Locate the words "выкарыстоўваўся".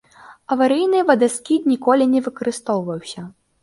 2.31-3.33